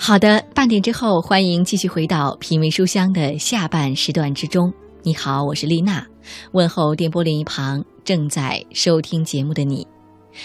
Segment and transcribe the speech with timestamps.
[0.00, 4.72] 好的，半点之后，欢迎继续回到品味书香的下半时段之中。
[5.02, 6.06] 你好，我是丽娜，
[6.52, 9.84] 问候电波另一旁正在收听节目的你。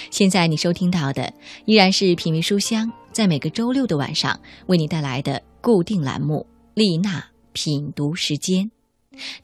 [0.10, 1.32] 现在你收听到的
[1.66, 7.24] 依然是品味书香在每个周六的晚上为你带来的固定栏目——丽娜
[7.54, 8.70] 品读时间。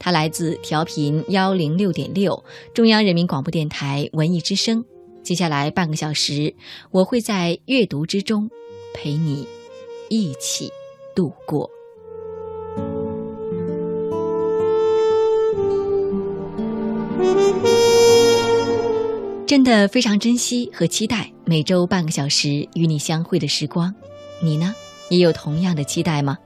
[0.00, 4.84] 它来自调频幺零六点六，中央人民广播电台文艺之声。
[5.22, 6.52] 接下来半个小时，
[6.90, 8.50] 我会在阅读之中
[8.92, 9.46] 陪你
[10.10, 10.70] 一起
[11.14, 11.70] 度过。
[19.46, 23.94] 真的非常珍惜和期待每周半个小时与你相会的时光，
[24.42, 24.74] 你呢，
[25.08, 26.36] 也有同样的期待吗？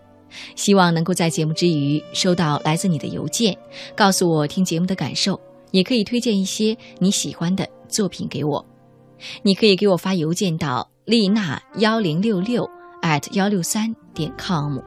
[0.56, 3.56] 希望能够在节目之余收到来自你的邮件，
[3.94, 8.64] 告诉我听节目的感受，也可以推荐一些你喜欢的作品给我。
[9.42, 12.68] 你可以给我发邮件到丽娜幺零六六
[13.04, 14.78] at 幺六三点 com，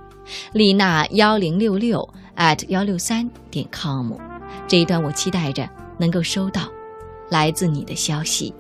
[0.52, 4.11] 丽娜幺零六六 at 幺六三点 com。
[4.67, 5.69] 这一段我期待着
[6.00, 6.64] 能够收到
[7.30, 8.53] 来自你的消息。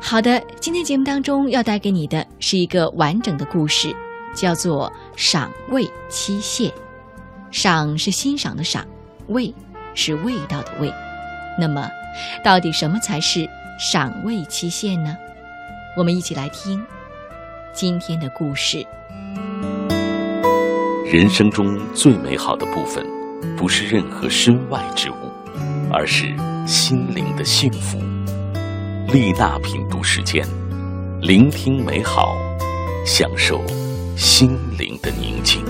[0.00, 3.92] 好的，今天节目当中要带给你的是一个完整的故事，
[4.36, 6.72] 叫做“赏味期限”。
[7.50, 8.86] 赏是欣赏的赏，
[9.26, 9.52] 味
[9.94, 10.92] 是味道的味。
[11.58, 11.88] 那么，
[12.44, 15.16] 到底什么才是赏味期限呢？
[15.96, 16.80] 我们一起来听
[17.72, 18.86] 今天的故事。
[21.04, 23.04] 人生中最美好的部分，
[23.56, 25.14] 不是任何身外之物，
[25.92, 26.34] 而是
[26.66, 27.98] 心灵的幸福。
[29.12, 30.46] 丽娜品读时间，
[31.20, 32.36] 聆听美好，
[33.04, 33.60] 享受
[34.16, 35.64] 心灵的宁静。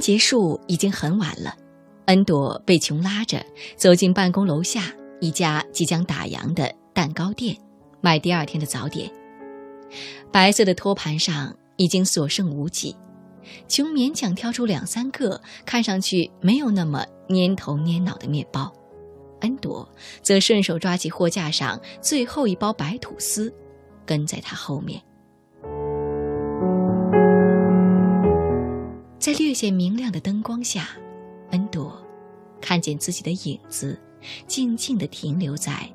[0.00, 1.54] 结束已经很晚了，
[2.06, 3.44] 恩朵被琼拉着
[3.76, 6.74] 走进办公楼下一家即将打烊的。
[6.92, 7.56] 蛋糕店，
[8.00, 9.10] 买第二天的早点。
[10.32, 12.94] 白色的托盘上已经所剩无几，
[13.68, 18.70] 琼勉强挑出两三个看上去没有那么蔫头蔫脑的面包，
[19.40, 19.88] 恩朵
[20.20, 23.54] 则顺手抓起货架上最后一包白吐司，
[24.04, 25.00] 跟在他后面。
[29.20, 30.88] 在略显明亮的灯光下，
[31.50, 31.94] 恩朵
[32.58, 34.00] 看见自己的影子
[34.46, 35.86] 静静地停留在。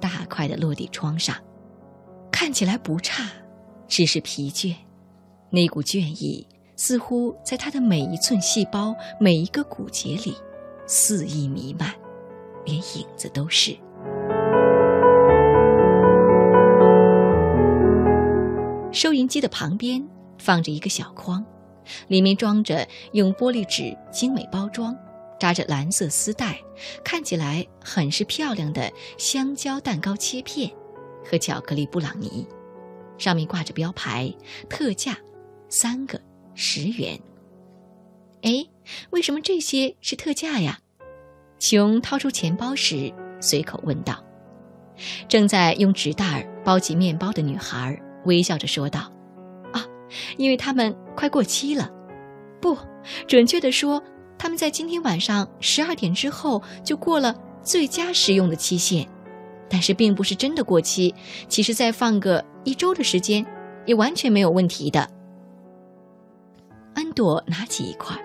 [0.00, 1.34] 大块的落地窗上，
[2.30, 3.28] 看起来不差，
[3.88, 4.76] 只是疲倦。
[5.50, 6.46] 那股倦意
[6.76, 10.36] 似乎在他的每一寸细胞、每一个骨节里
[10.86, 11.92] 肆意弥漫，
[12.64, 13.76] 连影子都是。
[18.92, 21.44] 收银机的旁边放着一个小筐，
[22.08, 24.96] 里面装着用玻璃纸精美包装。
[25.38, 26.60] 扎着蓝色丝带，
[27.04, 30.68] 看起来很是漂亮的香蕉蛋糕切片
[31.24, 32.44] 和巧克力布朗尼，
[33.18, 34.34] 上面挂着标牌，
[34.68, 35.16] 特价
[35.68, 36.20] 三个
[36.54, 37.16] 十元。
[38.42, 38.66] 哎，
[39.10, 40.80] 为什么这些是特价呀？
[41.60, 44.24] 琼掏出钱包时随口问道。
[45.28, 49.12] 正在用纸袋包起面包的女孩微笑着说道：“，
[50.36, 51.90] 因为它们快过期了。
[52.60, 52.76] 不，
[53.26, 54.02] 准确的说。”
[54.40, 59.04] 他们在今天晚上十二点之后就过了最佳食用的期限，
[59.68, 61.12] 但是并不是真的过期。
[61.48, 63.44] 其实再放个一周的时间，
[63.84, 65.10] 也完全没有问题的。
[66.94, 68.16] 安朵拿起一块，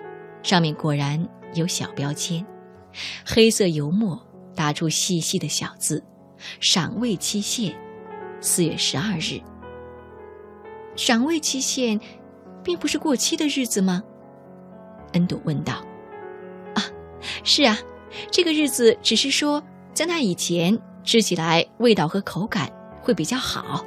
[0.44, 2.46] 上面果然有小标签，
[3.26, 4.24] 黑色油墨
[4.54, 6.00] 打出细细的小字
[6.60, 7.74] ：“赏味期限，
[8.40, 9.40] 四月十二日。”
[10.96, 12.00] 赏味期限，
[12.62, 14.02] 并不是过期的日子吗？
[15.12, 15.74] 恩朵问道。
[16.74, 16.82] 啊
[17.42, 17.76] 是啊，
[18.30, 19.62] 这个日子只是说，
[19.92, 23.84] 在那以前吃起来味道和口感会比较好。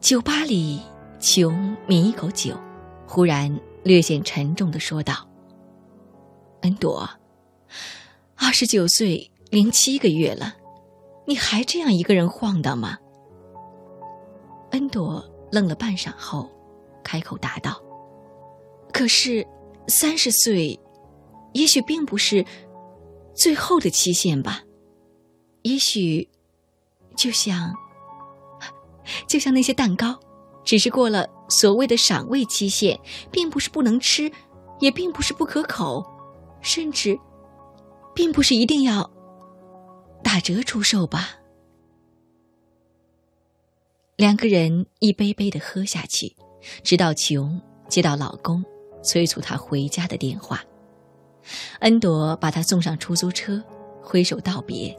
[0.00, 0.80] 酒吧里，
[1.20, 2.54] 琼抿一口酒，
[3.06, 5.28] 忽然略显沉重的说道
[6.62, 7.08] ：“恩朵，
[8.36, 10.54] 二十九岁零七个月了，
[11.28, 12.98] 你还这样一个人晃荡吗？”
[14.72, 16.50] 恩朵愣了半晌后。
[17.04, 17.80] 开口答道
[18.92, 19.46] ：“可是，
[19.86, 20.78] 三十岁，
[21.54, 22.44] 也许并不是
[23.34, 24.60] 最后的期限吧？
[25.62, 26.28] 也许，
[27.16, 27.72] 就像，
[29.26, 30.20] 就像那些蛋糕，
[30.64, 33.00] 只是过了所谓的赏味期限，
[33.30, 34.30] 并不是不能吃，
[34.80, 36.04] 也并不是不可口，
[36.60, 37.18] 甚至，
[38.14, 39.10] 并不是一定要
[40.30, 41.30] 打折出售吧？
[44.16, 46.36] 两个人一杯杯的喝下去，
[46.82, 47.58] 直到琼
[47.88, 48.62] 接到老公
[49.02, 50.62] 催促她回家的电话。
[51.80, 53.64] 恩朵把她送上出租车，
[54.02, 54.94] 挥手道别，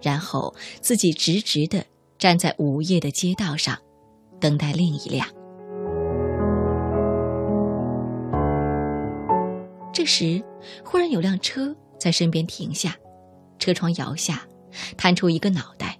[0.00, 1.84] 然后自己直直的
[2.16, 3.76] 站在午夜的街道上，
[4.38, 5.26] 等待另一辆。
[9.92, 10.40] 这时，
[10.84, 12.96] 忽然有辆车在身边停下，
[13.58, 14.46] 车窗摇下，
[14.96, 15.98] 探出一个脑袋，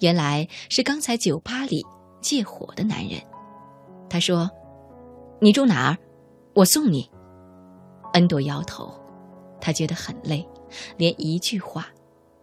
[0.00, 1.84] 原来是刚才酒吧里
[2.20, 3.20] 借火的男人。
[4.08, 4.50] 他说
[5.40, 5.98] ：“你住哪儿？
[6.54, 7.10] 我送你。”
[8.14, 8.92] 恩朵摇头，
[9.60, 10.46] 他觉得很累，
[10.96, 11.88] 连一句话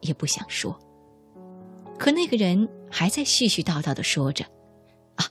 [0.02, 0.78] 也不想说。
[1.98, 4.46] 可那个人还在絮絮叨叨的说着
[5.16, 5.26] ：“啊，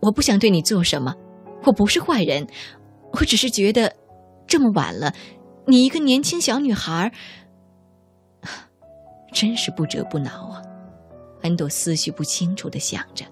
[0.00, 1.14] 我不想对你做什么，
[1.64, 2.46] 我不是坏人，
[3.12, 3.94] 我只是觉得。”
[4.48, 5.12] 这么晚了，
[5.66, 7.12] 你一个年轻小女孩，
[9.32, 10.62] 真是不折不挠啊！
[11.42, 13.24] 恩朵思绪不清楚的想着，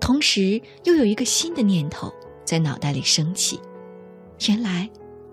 [0.00, 2.12] 同时又有一个新的念头
[2.44, 3.60] 在脑袋里升起：
[4.48, 4.88] 原来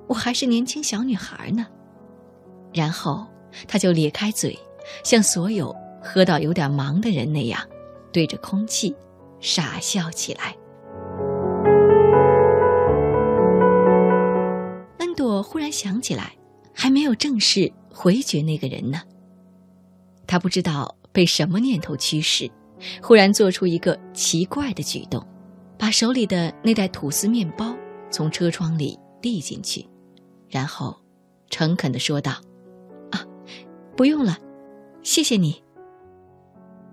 [0.08, 1.66] 我还是年轻小女孩呢。
[2.74, 3.26] 然后
[3.68, 4.58] 他就咧开嘴，
[5.04, 7.62] 像所有喝到有点忙的人那样，
[8.12, 8.94] 对着空气
[9.40, 10.56] 傻笑起来。
[14.98, 16.34] 恩朵忽然想起来，
[16.74, 19.02] 还没有正式回绝那个人呢。
[20.28, 22.50] 他不知道被什么念头驱使，
[23.02, 25.26] 忽然做出一个奇怪的举动，
[25.78, 27.76] 把手里的那袋吐司面包
[28.10, 29.88] 从车窗里递进去，
[30.50, 30.96] 然后
[31.50, 32.34] 诚恳地说道
[33.12, 33.26] ：“啊，
[33.96, 34.38] 不用了，
[35.04, 35.62] 谢谢你。”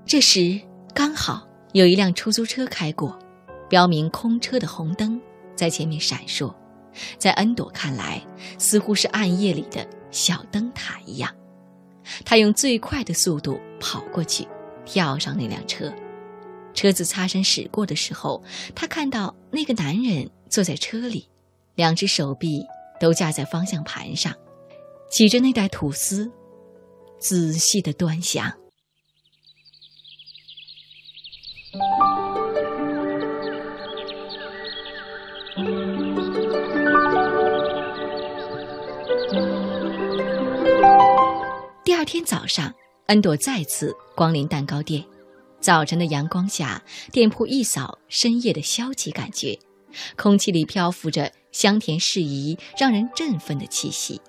[0.04, 0.60] 这时
[0.94, 3.18] 刚好有一辆出租车开过，
[3.68, 5.20] 标明空车的红灯
[5.56, 6.52] 在前面闪烁。
[7.16, 8.22] 在恩朵看来，
[8.58, 11.34] 似乎是暗夜里的小灯塔一样。
[12.24, 14.46] 他用最快的速度跑过去，
[14.84, 15.92] 跳上那辆车。
[16.74, 18.42] 车子擦身驶过的时候，
[18.74, 21.28] 他看到那个男人坐在车里，
[21.74, 22.64] 两只手臂
[22.98, 24.34] 都架在方向盘上，
[25.10, 26.30] 举着那袋吐司，
[27.18, 28.52] 仔细的端详。
[41.84, 42.72] 第二天早上，
[43.06, 45.04] 恩朵再次光临蛋糕店。
[45.58, 46.80] 早晨的阳光下，
[47.10, 49.58] 店铺一扫深夜的消极感觉，
[50.16, 54.20] 空气里漂浮着香甜适宜、让人振奋的气息。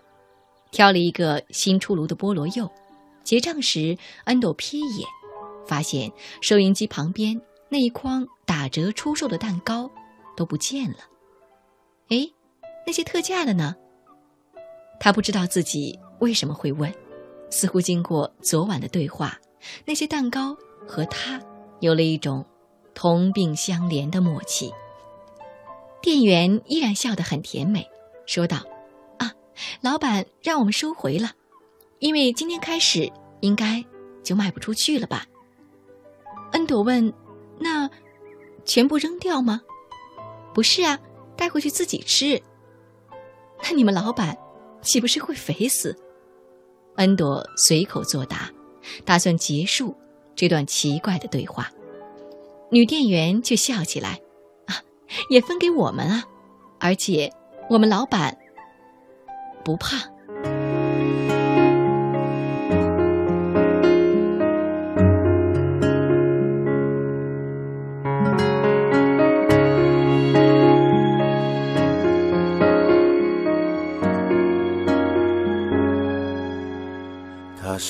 [0.72, 2.68] 挑了一个新出炉的菠萝柚，
[3.24, 5.08] 结账时，恩朵瞥一眼，
[5.68, 6.12] 发现
[6.42, 7.40] 收银机旁边
[7.70, 9.92] 那一筐打折出售的蛋糕
[10.36, 10.98] 都不见了。
[12.10, 12.28] 哎，
[12.88, 13.76] 那些特价的呢？
[15.00, 16.92] 他不知道自己为什么会问。
[17.54, 19.40] 似乎经过昨晚的对话，
[19.86, 20.58] 那些蛋糕
[20.88, 21.40] 和他
[21.82, 22.44] 有了一种
[22.96, 24.74] 同病相怜的默契。
[26.02, 27.88] 店员依然笑得很甜美，
[28.26, 28.58] 说道
[29.20, 29.32] ：“啊，
[29.82, 31.34] 老板让我们收回了，
[32.00, 33.86] 因为今天开始应该
[34.24, 35.28] 就卖不出去了吧？”
[36.54, 37.14] 恩朵问
[37.62, 37.88] ：“那
[38.66, 39.62] 全部扔掉吗
[40.56, 41.00] ？”“不是啊，
[41.38, 42.42] 带回去自己吃。
[43.62, 44.36] ”“那你们老板
[44.82, 45.96] 岂不是会肥死？”
[46.96, 48.52] 恩朵随口作答，
[49.04, 49.96] 打算结束
[50.36, 51.72] 这段奇怪的对话。
[52.70, 54.20] 女店员却笑起来
[54.68, 54.82] ：“啊，
[55.30, 56.24] 也分给我们啊！
[56.80, 57.32] 而且
[57.70, 58.38] 我们老板
[59.64, 60.12] 不怕。”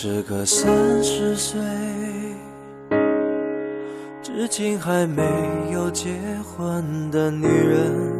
[0.06, 1.62] 是个三十岁，
[4.22, 5.24] 至今还没
[5.72, 6.10] 有结
[6.44, 8.12] 婚的女人。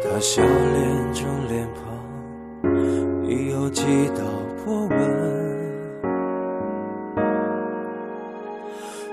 [0.00, 4.22] 她笑脸中脸庞已有几道
[4.64, 4.96] 波纹。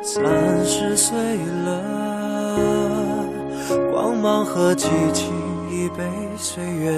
[0.03, 1.17] 三十岁
[1.65, 3.25] 了，
[3.91, 5.33] 光芒和激情
[5.71, 6.03] 已被
[6.37, 6.96] 岁月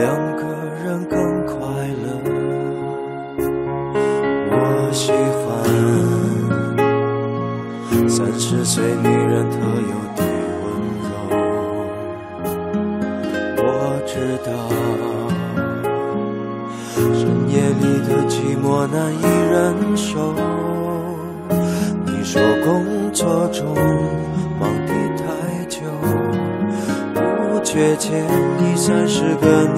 [0.00, 0.42] 两个
[0.82, 1.54] 人更快
[2.02, 2.08] 乐。
[4.50, 4.56] 我
[4.94, 5.44] 喜欢
[8.08, 9.58] 三十岁女人特
[9.92, 10.22] 有的
[10.62, 10.66] 温
[11.04, 11.12] 柔。
[13.58, 13.68] 我
[14.06, 14.12] 知
[14.46, 14.50] 道
[17.12, 19.54] 深夜里的寂寞难以忍
[19.94, 20.08] 受。
[22.06, 23.66] 你说工作中
[24.58, 25.26] 忙得太
[25.66, 25.76] 久。
[27.72, 28.26] 却欠
[28.58, 29.69] 你三十个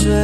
[0.00, 0.14] 岁，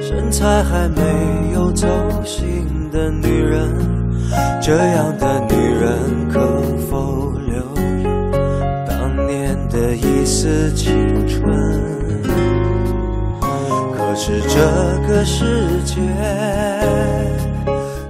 [0.00, 1.86] 身材还没有走
[2.24, 3.70] 形的女人。
[4.62, 6.40] 这样的女人可
[6.88, 7.62] 否留
[8.86, 10.90] 当年的一丝青
[11.28, 11.42] 春？
[13.92, 14.58] 可是这
[15.06, 16.00] 个世界。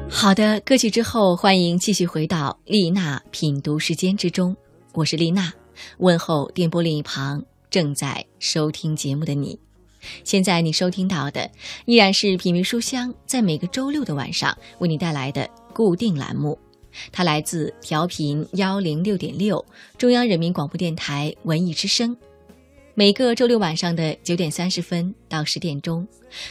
[0.09, 4.57] 好的，歌曲之后，欢迎继续回到丽娜品读时间之中，
[4.93, 5.53] 我是丽娜，
[5.99, 9.59] 问候电波另一旁正在收听节目的你。
[10.25, 11.51] 现在你收听到的
[11.85, 16.59] 依然是品味书香在每个周六的晚上为你带来的固定栏目，
[17.11, 19.65] 它来自调频幺零六点六
[19.97, 22.17] 中央人民广播电台文艺之声。
[22.95, 26.07] 每个周六晚上的九点三十分到十点钟，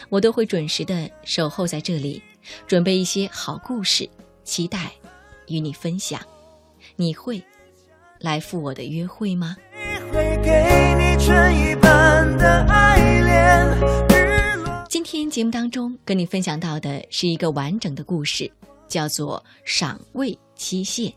[0.10, 2.22] 我都会准时的守候在这里。
[2.66, 4.10] 准备一些好故事，
[4.46, 4.92] 期待
[5.48, 6.22] 与你分享。
[6.96, 7.44] 你会
[8.20, 9.58] 来赴我的约会吗？
[11.20, 18.52] 春一般的爱恋今天节目当中跟你分享到的是一个完整的故事，
[18.88, 21.12] 叫做“赏味期限”。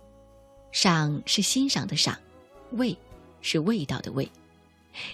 [0.72, 2.16] 赏是欣赏的赏，
[2.72, 2.96] 味
[3.42, 4.28] 是味道的味。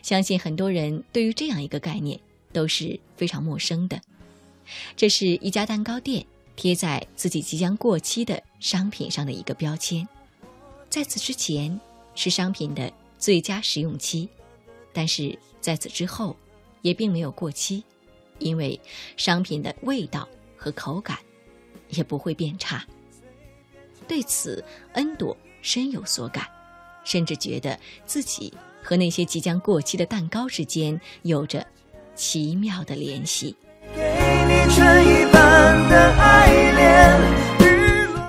[0.03, 2.19] 相信很多人对于这样一个概念
[2.53, 4.01] 都是非常陌生的。
[4.97, 6.25] 这是一家蛋糕店
[6.55, 10.07] 贴在自己即将过期的商品上的一个标签，
[10.89, 11.79] 在此之前
[12.15, 14.29] 是商品的最佳食用期，
[14.97, 16.35] 但是在此之后
[16.81, 17.85] 也并没有过期，
[18.39, 18.81] 因为
[19.19, 20.27] 商品的味道
[20.57, 21.19] 和口感
[21.91, 22.83] 也不会变差。
[24.09, 26.47] 对此，恩朵深有所感，
[27.05, 31.67] 甚至觉得自己和那些即将过期的蛋糕之间有着
[32.15, 33.55] 奇妙的联系。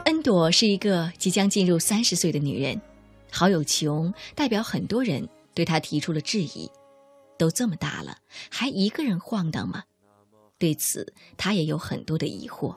[0.03, 2.81] 恩朵是一个即将进入三十岁的女人，
[3.31, 5.25] 好友琼代表很多人
[5.57, 6.69] 对他提出了质疑：
[7.35, 8.19] 都这么大了，
[8.51, 9.85] 还一个人晃荡吗？
[10.59, 12.75] 对此，他也有很多的疑惑。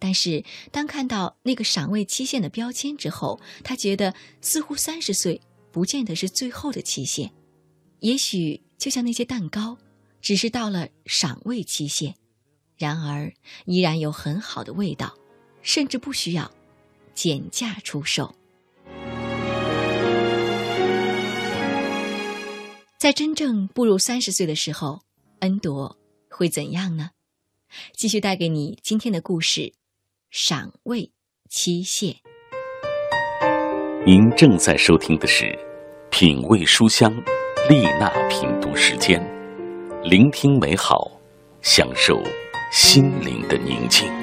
[0.00, 5.40] 但是，当看到那个赏味期限的标签之后，他觉得似乎三十岁
[5.70, 7.32] 不见得是最后的期限，
[8.00, 9.78] 也许就像那些蛋糕。
[10.20, 12.16] 只是到了赏味期限，
[12.76, 13.32] 然而
[13.66, 15.16] 依然有很好的味道，
[15.62, 16.50] 甚至不需要
[17.14, 18.34] 减价出售。
[23.02, 25.00] 在真正步入三十岁的时候，
[25.40, 25.98] 恩朵
[26.30, 27.10] 会怎样呢？
[27.96, 29.72] 继续带给你今天的故事：
[30.30, 31.10] 赏味
[31.50, 32.14] 期限。
[34.06, 35.46] 您正在收听的是
[36.12, 37.12] 《品味书香》
[37.68, 39.20] 丽娜品读时间。
[40.04, 41.10] 聆听美好，
[41.60, 42.22] 享受
[42.70, 44.21] 心灵的宁静。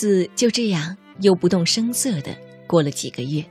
[0.00, 2.34] 子就这样又不动声色的
[2.66, 3.44] 过了几个月，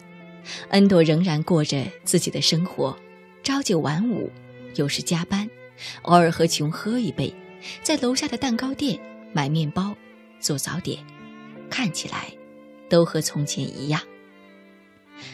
[0.70, 2.98] 恩朵仍然过着自己的生活，
[3.44, 4.32] 朝九晚五，
[4.74, 5.48] 有时加班。
[6.02, 7.32] 偶尔和琼喝一杯，
[7.84, 9.00] 在楼下的蛋糕店
[9.32, 9.96] 买面包，
[10.40, 10.98] 做早点，
[11.70, 12.34] 看起来
[12.90, 14.02] 都和从前一样。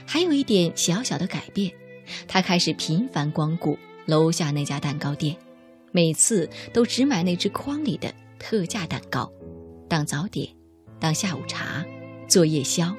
[0.06, 1.72] 还有一点小小的改变，
[2.28, 5.34] 他开始频繁光顾楼下那家蛋糕店，
[5.94, 9.32] 每次都只买那只筐里的特价蛋糕，
[9.88, 10.46] 当早点，
[11.00, 11.86] 当下午茶，
[12.28, 12.96] 做夜宵。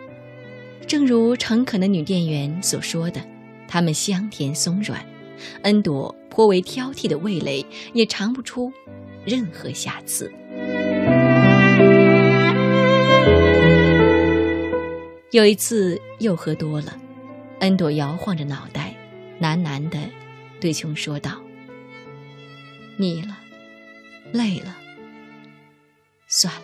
[0.86, 3.20] 正如诚恳的女店员所说的，
[3.66, 5.04] 它们香甜松软，
[5.62, 6.14] 恩朵。
[6.28, 8.70] 颇为挑剔的味蕾也尝不出
[9.24, 10.30] 任何瑕疵。
[15.30, 16.94] 有一次又喝多了，
[17.60, 18.94] 恩朵摇晃着脑袋，
[19.40, 19.98] 喃喃地
[20.60, 21.40] 对琼说道
[23.00, 23.38] ：“腻了，
[24.30, 24.76] 累了，
[26.28, 26.60] 算了。”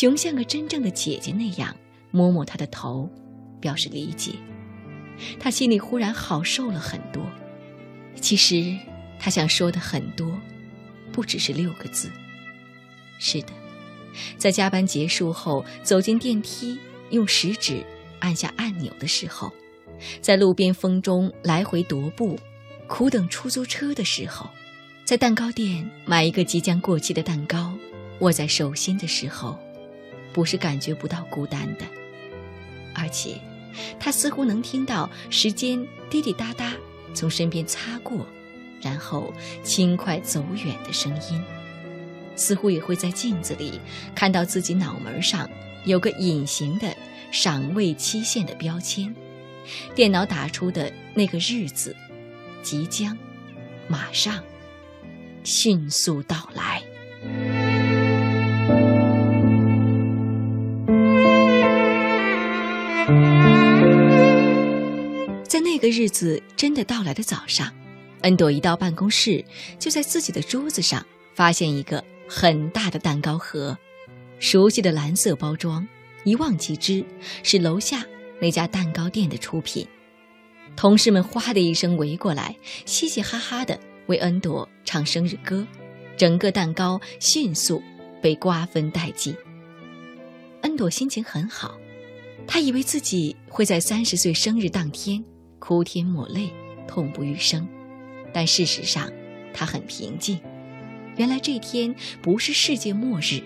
[0.00, 1.76] 熊像个真正的姐姐那样
[2.10, 3.06] 摸摸他的头，
[3.60, 4.32] 表示理解。
[5.38, 7.22] 他心里忽然好受了很多。
[8.18, 8.74] 其实，
[9.18, 10.40] 他想说的很多，
[11.12, 12.10] 不只是六个字。
[13.18, 13.48] 是的，
[14.38, 16.78] 在加班结束后走进电梯，
[17.10, 17.84] 用食指
[18.20, 19.52] 按下按钮的时候，
[20.22, 22.38] 在路边风中来回踱步，
[22.86, 24.48] 苦等出租车的时候，
[25.04, 27.74] 在蛋糕店买一个即将过期的蛋糕，
[28.20, 29.58] 握在手心的时候，
[30.32, 31.84] 不是感觉不到孤单的，
[32.94, 33.40] 而且，
[33.98, 36.72] 他似乎能听到时间滴滴答答
[37.14, 38.26] 从身边擦过，
[38.80, 39.32] 然后
[39.62, 41.42] 轻快走远的声音，
[42.36, 43.80] 似乎也会在镜子里
[44.14, 45.48] 看到自己脑门上
[45.84, 46.94] 有个隐形的
[47.30, 49.14] 赏味期限的标签，
[49.94, 51.94] 电脑打出的那个日子。
[52.62, 53.16] 即将，
[53.88, 54.44] 马上，
[55.44, 57.59] 迅速到来。
[65.46, 67.72] 在那个日子真的到来的早上，
[68.22, 69.44] 恩朵一到办公室，
[69.78, 71.04] 就在自己的桌子上
[71.34, 73.76] 发现一个很大的蛋糕盒，
[74.38, 75.86] 熟悉的蓝色包装，
[76.24, 77.04] 一望即知
[77.42, 78.04] 是楼下
[78.40, 79.86] 那家蛋糕店的出品。
[80.76, 82.54] 同事们哗的一声围过来，
[82.86, 85.66] 嘻嘻哈哈的为恩朵唱生日歌，
[86.16, 87.82] 整个蛋糕迅速
[88.22, 89.34] 被瓜分殆尽。
[90.60, 91.79] 恩朵心情很好，
[92.52, 95.24] 他以为自己会在三十岁生日当天
[95.60, 96.50] 哭天抹泪、
[96.88, 97.64] 痛不欲生，
[98.32, 99.08] 但事实上，
[99.54, 100.36] 他很平静。
[101.16, 103.40] 原来这天不是世界末日，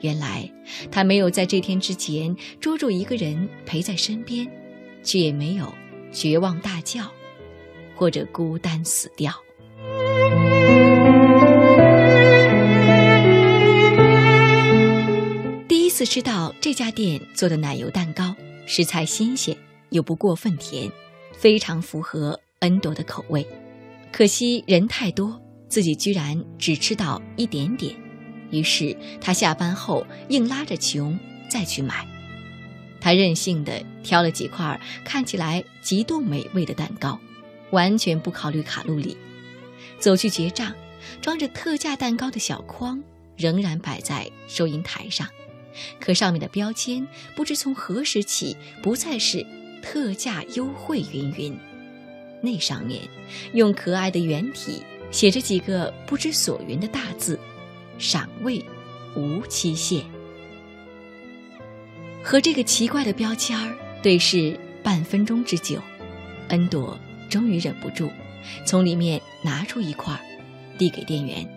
[0.00, 0.48] 原来
[0.92, 4.48] 他没有在这天之前捉住一个人陪在身边，
[5.02, 5.74] 却也没有。
[6.12, 7.10] 绝望大叫，
[7.96, 9.32] 或者孤单死掉。
[15.66, 18.35] 第一次吃到这家店做的奶油蛋糕，
[18.66, 19.56] 食材新鲜
[19.90, 20.90] 又不过分甜，
[21.32, 23.46] 非常符合恩朵的口味。
[24.12, 27.94] 可惜人太多，自己居然只吃到一点点，
[28.50, 31.18] 于是他下班后硬拉着琼
[31.48, 32.06] 再去买。
[33.00, 37.18] 他任性的挑了几块看起来极度美味的蛋糕，
[37.70, 39.16] 完全不考虑卡路里。
[40.00, 40.74] 走去结账，
[41.20, 43.00] 装着特价蛋糕的小筐
[43.36, 45.28] 仍然摆在收银台上，
[46.00, 49.44] 可上面的标签不知从何时起不再是
[49.82, 51.56] “特价优惠”云云，
[52.40, 53.02] 那上面
[53.52, 57.38] 用可爱的圆体写着几个不知所云的大字
[57.98, 58.64] ：“赏味
[59.14, 60.04] 无期限。”
[62.22, 65.80] 和这个奇怪的标签儿对视半分钟之久，
[66.48, 66.98] 恩朵
[67.30, 68.10] 终于忍不住，
[68.64, 70.18] 从里面拿出一块，
[70.76, 71.48] 递给店员。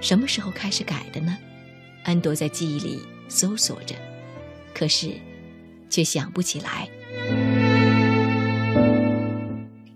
[0.00, 1.38] 什么时候开始改的呢？
[2.04, 3.94] 恩朵在记忆里搜索着，
[4.74, 5.12] 可是
[5.90, 6.88] 却想不起来。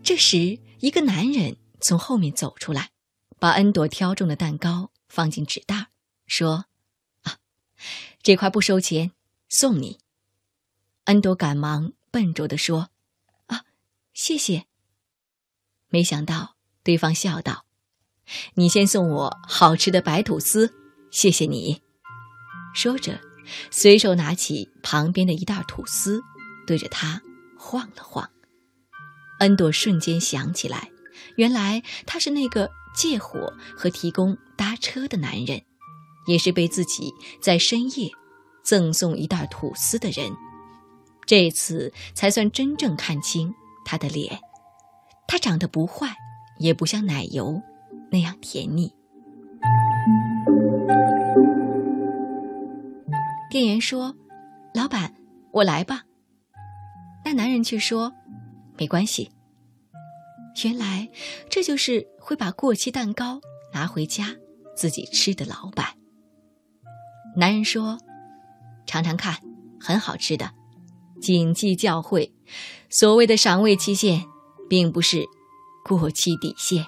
[0.03, 2.90] 这时，一个男人从后面走出来，
[3.38, 5.88] 把恩朵挑中的蛋糕放进纸袋，
[6.27, 6.64] 说
[7.25, 7.37] ：“啊，
[8.23, 9.12] 这块不收钱。”
[9.51, 9.99] 送你，
[11.05, 12.90] 恩朵赶忙笨拙地说
[13.49, 13.64] ：“啊，
[14.12, 14.66] 谢谢。”
[15.88, 17.64] 没想到对方笑道
[18.55, 20.75] ：“你先送我好吃的白吐司，
[21.11, 21.81] 谢谢你。”
[22.75, 23.19] 说着，
[23.71, 26.23] 随手拿起旁边的一袋吐司，
[26.67, 27.21] 对着他
[27.59, 28.29] 晃了晃。
[29.41, 30.91] 恩朵瞬间想起来，
[31.37, 35.63] 原来他是那个借火和提供搭车的男人，
[36.27, 38.11] 也是被自己在深夜。
[38.65, 40.31] 赠送一袋吐司的人，
[41.25, 44.39] 这次才算真正看清他的脸。
[45.27, 46.15] 他长得不坏，
[46.59, 47.63] 也不像奶油
[48.11, 48.93] 那样甜腻。
[53.59, 54.14] 店员说
[54.73, 55.12] ：“老板，
[55.51, 56.05] 我来吧。”
[57.27, 58.12] 那男人却说
[58.79, 59.33] ：“没关系。”
[60.62, 61.11] 原来
[61.51, 63.40] 这就是会把过期蛋糕
[63.75, 64.33] 拿回家
[64.77, 65.87] 自己吃的老板。
[67.35, 67.99] 男人说。
[68.87, 69.37] 尝尝看，
[69.81, 70.53] 很好吃的。
[71.21, 72.31] 谨记教诲，
[72.88, 74.25] 所谓的赏味期限，
[74.68, 75.25] 并不是
[75.85, 76.87] 过期底线。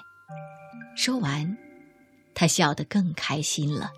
[0.95, 1.57] 说完，
[2.33, 3.91] 他笑得更开心了。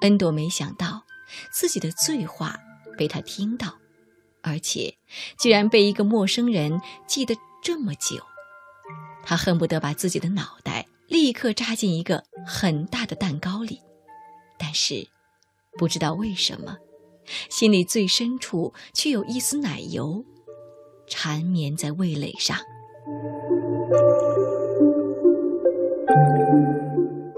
[0.00, 0.89] 恩朵没想到
[1.52, 2.58] 自己的醉话
[2.96, 3.74] 被他听到，
[4.42, 4.94] 而且
[5.38, 8.22] 居然被一个陌生人记得这么久。
[9.22, 13.80] 他恨不得把自己的脑袋立刻扎进一个很大的蛋糕里，
[14.58, 15.08] 但是。
[15.78, 16.76] 不知道为什么，
[17.48, 20.22] 心里最深处却有一丝奶油
[21.06, 22.58] 缠绵在味蕾上。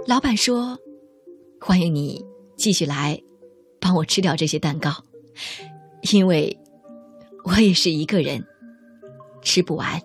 [0.06, 0.78] 老板说
[1.60, 2.24] ：“欢迎你
[2.56, 3.22] 继续来，
[3.82, 4.90] 帮我吃掉这些蛋糕，
[6.12, 6.56] 因为
[7.44, 8.46] 我也是一个人，
[9.42, 10.00] 吃不完。”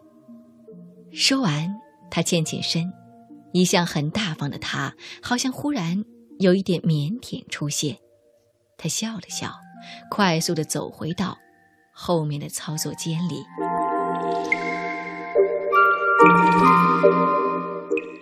[1.13, 1.73] 说完，
[2.09, 2.91] 他欠欠身，
[3.53, 6.03] 一向很大方的他，好像忽然
[6.39, 7.97] 有一点腼腆出现。
[8.77, 9.53] 他笑了笑，
[10.09, 11.37] 快速的走回到
[11.93, 13.43] 后面的操作间里。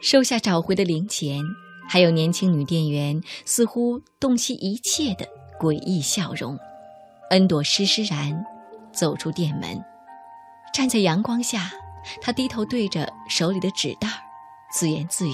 [0.02, 1.42] 收下找回的零钱，
[1.90, 5.28] 还有年轻女店员似乎洞悉一切的
[5.60, 6.58] 诡异笑容。
[7.32, 8.46] 恩朵施施然
[8.92, 9.84] 走出店门，
[10.72, 11.72] 站在阳光下，
[12.22, 14.08] 他低头对着手里的纸袋
[14.72, 15.34] 自言自语：“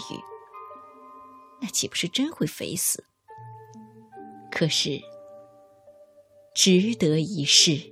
[1.62, 3.04] 那岂不是真会肥死？
[4.50, 5.02] 可是，
[6.56, 7.91] 值得一试。”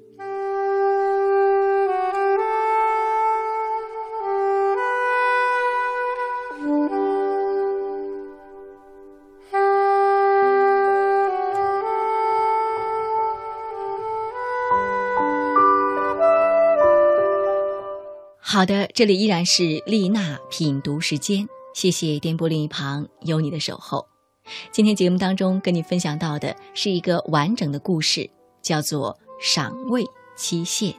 [18.52, 24.08] 好的，这里依然是丽娜品读时间，谢谢电波另一旁有你的守候。
[24.72, 28.28] 今天节目当中跟你分享到的是一个完整的故事，
[28.64, 30.04] 叫做《赏味
[30.36, 30.92] 期限》。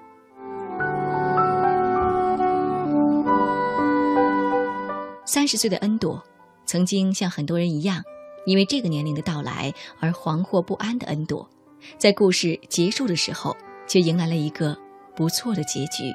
[5.26, 6.22] 三十岁的恩朵，
[6.64, 8.04] 曾经像很多人一样，
[8.46, 11.50] 因为这个年龄的到来而惶惑不安的恩朵，
[11.98, 13.56] 在故事结束的时候，
[13.88, 14.78] 却迎来了一个
[15.16, 16.12] 不错的结局，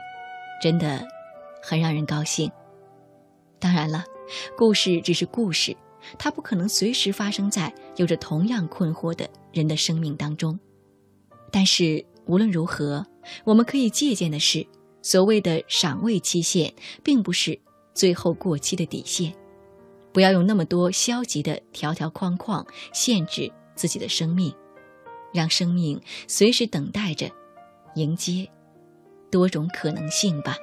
[0.62, 1.06] 真的。
[1.67, 2.51] 很让人高兴。
[3.60, 4.04] 当然了，
[4.56, 5.75] 故事只是故事，
[6.19, 10.60] 它不可能随时发生在有着同样困惑的人的生命当中。
[11.51, 13.04] 但是无论如何，
[13.43, 14.65] 我们可以借鉴的是，
[15.01, 16.71] 所谓的赏味期限，
[17.04, 17.60] 并不是
[17.95, 19.34] 最后过期的底线。
[20.13, 24.54] 不要用那么多消极的条条框框限制自己的生命，
[25.34, 27.28] 让生命随时等待着
[27.95, 28.47] 迎接
[29.32, 30.56] 多种可能性吧。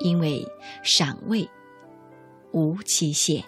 [0.00, 0.46] 因为
[0.82, 1.48] 赏味
[2.52, 3.44] 无期限。